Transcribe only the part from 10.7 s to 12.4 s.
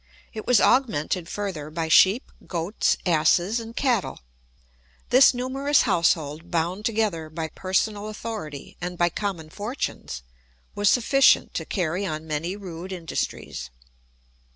was sufficient to carry on